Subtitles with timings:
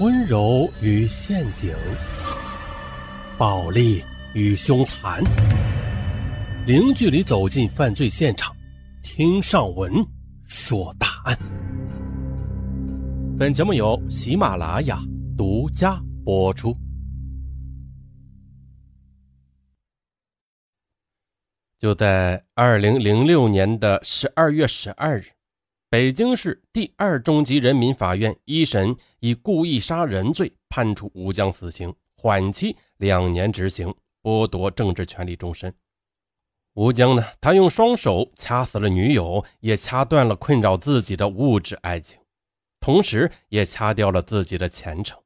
[0.00, 1.74] 温柔与陷阱，
[3.36, 4.00] 暴力
[4.32, 5.20] 与凶残，
[6.68, 8.54] 零距离走进犯罪现场，
[9.02, 9.92] 听上文
[10.44, 11.36] 说大案。
[13.36, 15.00] 本节目由喜马拉雅
[15.36, 16.76] 独家播出。
[21.76, 25.37] 就在二零零六年的十二月十二日。
[25.90, 35.74] 北京市第二中级人民法院一审以故意杀人罪判处吴江死刑，缓期两年执行，剥夺政治权利终身。
[36.74, 42.20] 吴江呢，他用双手掐死了女友，也掐断了困扰自己的物质爱情，
[42.80, 45.18] 同时也掐掉了自己的前程。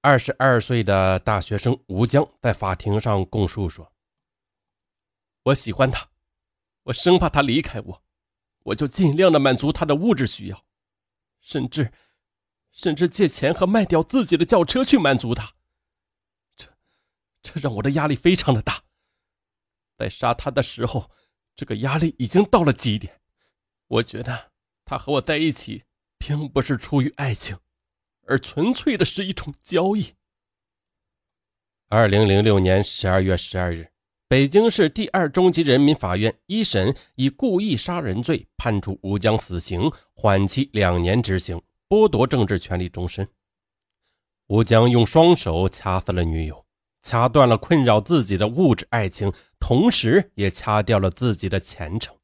[0.00, 3.92] 二十二岁的大学生吴江在法庭上供述说
[5.44, 6.08] ：“我喜欢他，
[6.82, 8.02] 我生怕他离开我。”
[8.64, 10.64] 我就尽量的满足他的物质需要，
[11.40, 11.92] 甚至，
[12.70, 15.54] 甚至借钱和卖掉自己的轿车去满足他。
[16.56, 16.66] 这，
[17.42, 18.84] 这让我的压力非常的大。
[19.96, 21.10] 在杀他的时候，
[21.56, 23.20] 这个压力已经到了极点。
[23.86, 24.52] 我觉得
[24.84, 25.84] 他和我在一起，
[26.18, 27.58] 并不是出于爱情，
[28.26, 30.14] 而纯粹的是一种交易。
[31.88, 33.89] 二零零六年十二月十二日。
[34.30, 43.26] 北京市第二中级人民法院一审以故意杀人罪判处吴江死刑，缓期两年执行，剥夺政治权利终身。
[44.46, 46.64] 吴江用双手掐死了女友，
[47.02, 52.14] 掐断了困扰自己的物质爱情，同时也掐掉了自己的前程。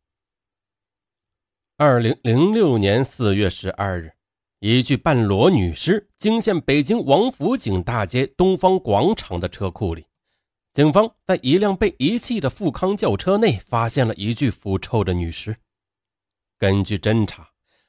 [1.76, 4.12] 二零零六年四月十二日，
[4.60, 10.06] 一具半裸女尸惊现北京王府井大街东方广场的车库里。
[10.76, 15.56] 警方在一辆被遗弃的富康轿车内发现了一具腐臭的女尸。
[16.58, 17.48] 根据侦查，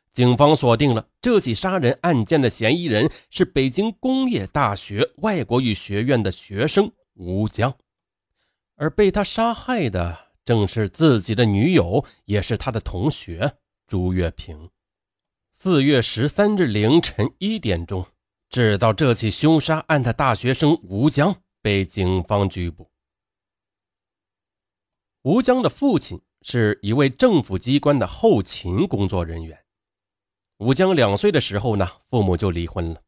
[0.09, 7.75] 警方锁定了这起杀人案件的嫌疑人是北京工业大学外国语学院的学生吴江，
[8.77, 14.69] 而被他杀害的正是自己的女友，也是他的同学朱月平。
[15.54, 18.05] 四月十三日凌晨一点钟，
[18.49, 21.36] 制造这起凶杀案的大学生吴江。
[21.67, 22.89] 被警方拘捕。
[25.23, 29.66] 吴江的父亲是一位政府机关的后勤工作人员。
[30.60, 33.04] 吴江两岁的时候呢，父母就离婚了。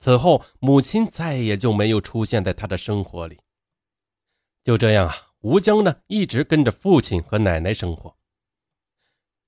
[0.00, 3.38] 此后，母亲再也就没有出现在他的生活里。
[4.64, 8.16] 就这样啊，吴江呢一直跟着父亲和奶奶生活。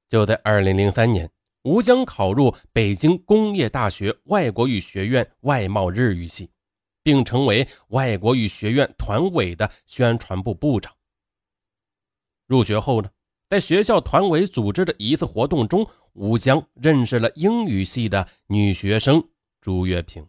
[0.09, 1.29] 就在二零零三年，
[1.65, 6.53] 吴江考入北京工业大学外国语学院外贸日语系。
[7.03, 10.93] 并成为外国语学院团委的宣传部部长。
[12.47, 13.11] 入学后呢，
[13.49, 19.23] 在学校团委组织的一次活动中，吴江认识了英语系的女学生
[19.61, 20.27] 朱月平。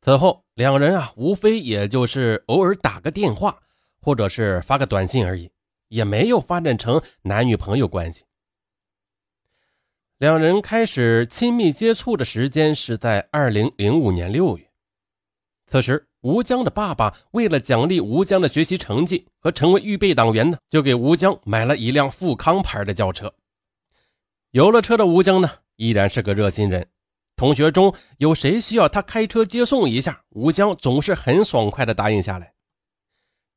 [0.00, 3.56] 此后，两人啊，无非也就是偶尔打个电话，
[4.00, 5.50] 或者是发个短信而已，
[5.88, 8.24] 也没有发展成男女朋友关系。
[10.18, 14.71] 两人开始亲密接触的时间是在二零零五年六月。
[15.72, 23.32] 此时，吴江的爸爸为了奖励吴江的学习成绩和成为预备党员呢，就给吴江买了一辆富康牌的轿车。
[24.50, 26.86] 有了车的吴江呢，依然是个热心人。
[27.36, 32.52] 同学中有谁需要他开车接送一下，吴江总是很爽快的答应下来。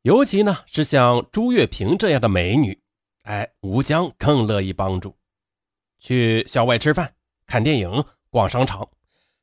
[0.03, 2.79] 尤其呢是像朱月平这样的美女，
[3.23, 5.13] 哎，吴江更乐意帮助。
[5.99, 7.13] 去校外吃饭、
[7.45, 8.87] 看电影、逛商场，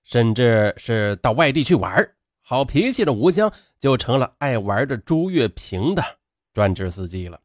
[0.04, 2.02] 甚至是到外地去玩
[2.52, 6.04] 好脾气的吴江就成了爱玩的朱月平的
[6.52, 7.40] 专职司机了。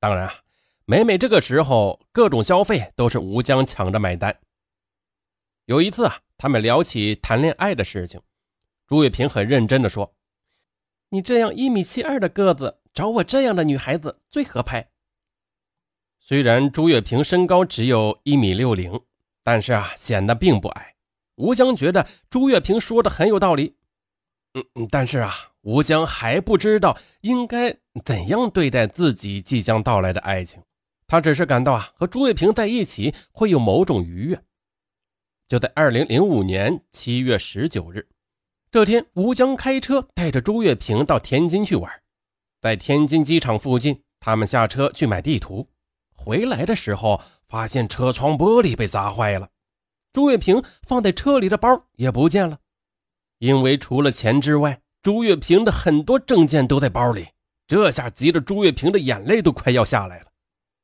[0.00, 0.34] 当然啊，
[0.86, 4.36] 每每这个时候，各种消费都是吴江抢着买单。
[5.66, 8.20] 有一次啊，他们聊起谈恋爱的事情，
[8.88, 10.12] 朱月平很认真的说
[11.10, 14.90] ：“你这样一米七二的个子，找我这样的女孩子最合拍。”
[16.18, 19.00] 虽然朱月平身高只有一米六零，
[19.44, 20.96] 但是啊，显得并不矮。
[21.36, 23.76] 吴江觉得朱月平说的很有道理。
[24.54, 30.62] 嗯，但是啊，吴江还不知道应该怎样对待自己即将到来的爱情。
[31.06, 34.42] 他只是感到啊，和朱月平在一起会有某种愉悦。
[35.48, 38.08] 就在二零零五年七月十九日
[38.70, 41.90] 这天，吴江开车带着朱月平到天津去玩。
[42.60, 45.68] 在天津机场附近，他们下车去买地图。
[46.14, 49.50] 回来的时候，发现车窗玻璃被砸坏了，
[50.12, 52.60] 朱月平放在车里的包也不见了。
[53.42, 57.26] 因为除了钱之外，朱月平的很多证件都在包里。
[57.66, 60.26] 这下急得朱月平的眼泪都快要下来了。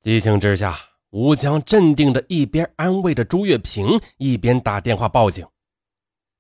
[0.01, 0.77] 激情之下，
[1.11, 5.47] 吴江镇定的一边安慰着朱月平，一边打电话报警。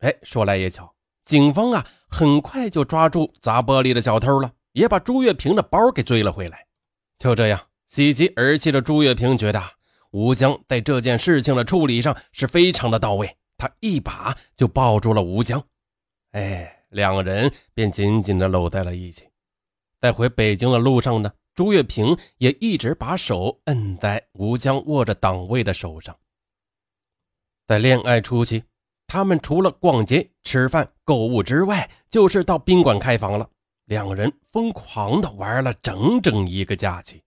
[0.00, 0.93] 哎，说来也巧，
[1.25, 6.67] 警方啊很快就抓住砸玻璃的小偷了，也把朱月平的包给追了回来。
[7.17, 9.62] 就这样，喜极而泣的朱月平觉得
[10.11, 15.62] 吴江在这件事情的处理上是非常的到位，他一把就抱住了吴江，
[16.38, 19.29] 哎，两个人便紧紧的搂在了一起。
[20.00, 21.32] 在回北京的路上呢。
[21.55, 26.17] 朱月平也一直把手摁在吴江握着党卫的手上。
[27.67, 28.62] 在恋爱初期，
[29.08, 33.50] 他们除了逛街、吃饭、购物之外，就是到宾馆开房了。
[33.87, 37.20] 两人疯狂的玩了整整一个假期。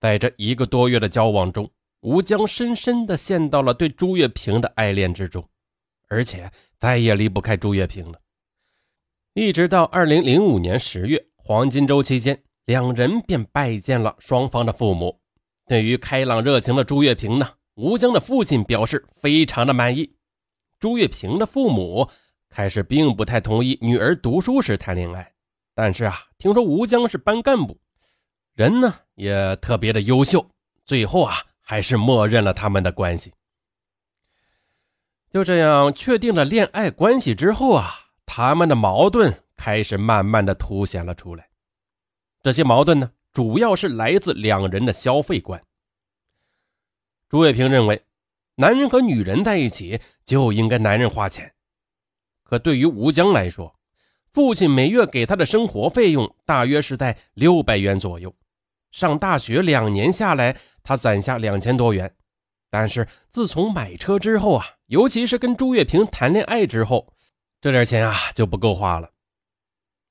[0.00, 1.70] 在这一个多月的交往中，
[2.00, 5.46] 吴江深深的陷到了对朱月平的爱恋之中，
[6.08, 8.20] 而且再也离不开朱月平了。
[9.34, 12.42] 一直到二零零五年十月黄金周期间。
[12.66, 15.20] 两人便拜见了双方的父母。
[15.68, 20.16] 对于开朗热情的朱月平呢，吴江的父亲表示非常的满意。
[20.80, 22.10] 朱月平的父母
[22.50, 25.32] 开始并不太同意女儿读书时谈恋爱，
[25.76, 27.78] 但是啊，听说吴江是班干部，
[28.54, 30.44] 人呢也特别的优秀，
[30.84, 33.32] 最后啊还是默认了他们的关系。
[35.36, 41.50] 就这样确定了恋爱关系之后啊，他们的矛盾开始慢慢的凸显了出来。
[42.42, 45.62] 这些矛盾呢，主要是来自两人的消费观。
[47.28, 48.02] 朱月平认为，
[48.54, 51.52] 男人和女人在一起就应该男人花钱。
[52.42, 53.78] 可对于吴江来说，
[54.32, 58.34] 父亲每月给他的生活费用大约是在六百元左右。
[58.90, 62.16] 上大学两年下来，他攒下两千多元。
[62.70, 67.12] 但是自从买车之后啊，尤其是跟朱月平谈恋爱之后，
[67.60, 69.10] 这点钱啊就不够花了。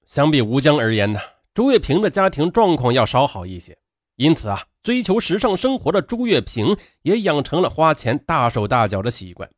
[0.06, 1.20] 相比吴江而言呢？
[1.54, 3.78] 朱月平的家庭状况要稍好一些，
[4.18, 9.50] 因此啊，追求时尚生活的朱月平也养成了花钱大手大脚的习惯。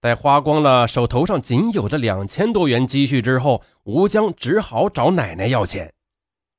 [0.00, 5.92] 在花光了手头上仅有的两千多元积蓄之后，吴江只好找奶奶要钱。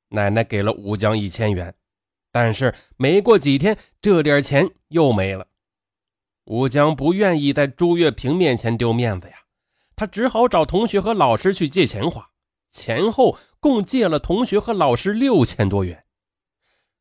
[0.08, 1.74] 奶奶给了吴江一千元，
[2.32, 5.46] 但是没过几天，这点钱又没了。
[6.46, 9.34] 吴江不愿意在朱月平面前丢面子呀，
[9.94, 12.30] 他只好找同学和老师去借钱花。
[12.68, 16.04] 前后共借了同学和老师六千多元，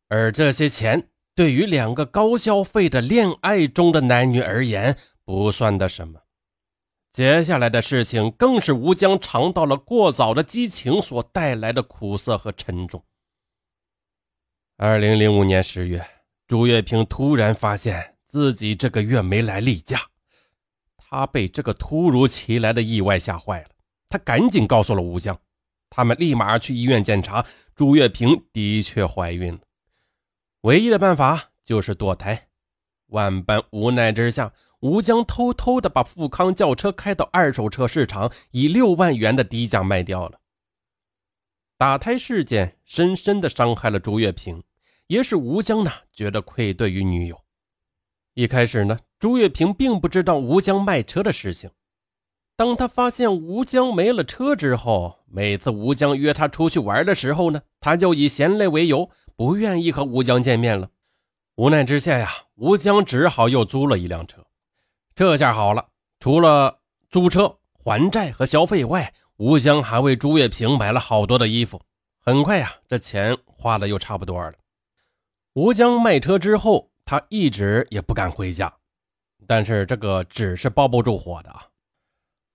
[0.09, 6.19] 而这些钱对于两个高消费的恋爱中的男女而言不算的什么。
[7.09, 13.05] 接下来的事情更是吴江尝到了过早的激情所带来的苦涩和沉重。
[14.83, 16.03] 二零零五年十月，
[16.47, 20.01] 朱月平突然发现自己这个月没来例假，
[20.97, 23.69] 他被这个突如其来的意外吓坏了，
[24.09, 25.39] 他赶紧告诉了吴江。
[25.91, 27.45] 他们立马去医院检查，
[27.75, 29.59] 朱月平的确怀孕了。
[30.61, 32.47] 唯一的办法就是堕胎。
[33.09, 40.39] 万般无奈之下，吴江偷偷的把富康轿车开到二手车市场，以六万元的低价卖掉了。
[41.77, 44.63] 打胎事件深深的伤害了朱月平，
[45.11, 47.37] 也使吴江呢觉得愧对于女友。
[48.33, 51.69] 一开始呢，朱月平并不知道吴江卖车的事情。
[52.55, 60.89] 当他发现吴江没了车之后，每次吴江约他出去玩的时候呢，他就以嫌累为由，不愿意和吴江见面了。
[61.55, 64.45] 无奈之下呀，吴江只好又租了一辆车。
[65.13, 65.89] 这下好了，
[66.21, 71.81] 除了租车、还债和消费外，吴江还为朱月平买了好多的衣服。
[72.17, 74.53] 很快呀，这钱花的又差不多了。
[75.53, 78.73] 吴江卖车之后，他一直也不敢回家，
[79.45, 81.67] 但是这个纸是包不住火的啊。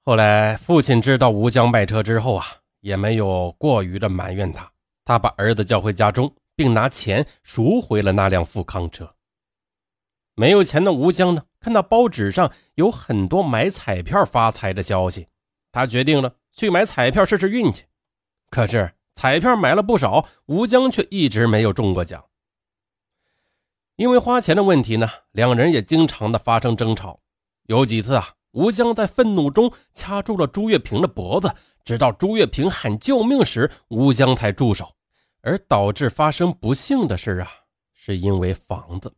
[0.02, 2.46] 后来，父亲知道吴江卖车之后啊，
[2.80, 4.72] 也没有过于的埋怨他。
[5.04, 9.14] 他把儿子叫回家中，并拿钱赎回了那辆富康车。
[10.34, 15.28] 没有钱的吴江呢，看到报纸上有很多买彩票发财的消息，
[15.70, 17.84] 他决定了去买彩票试试运气。
[18.48, 22.24] 可是彩票买了不少，吴江却一直没有中过奖。
[23.96, 27.20] 因为花钱的问题呢，两人也经常的发生争吵。
[27.64, 28.30] 有几次啊。
[28.52, 31.52] 吴江在愤怒中掐住了朱月平的脖子，
[31.84, 34.90] 直到朱月平喊救命时，吴江才住手。
[35.42, 37.50] 而导致发生不幸的事啊，
[37.92, 39.12] 是因为房子。